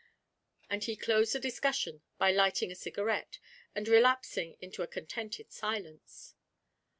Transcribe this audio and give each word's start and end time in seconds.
And 0.67 0.83
he 0.83 0.95
closed 0.95 1.33
the 1.33 1.39
discussion 1.39 2.01
by 2.17 2.31
lighting 2.31 2.71
a 2.71 2.75
cigarette, 2.75 3.37
and 3.75 3.87
relapsing 3.87 4.57
into 4.59 4.81
a 4.81 4.87
contented 4.87 5.51
silence. 5.51 6.33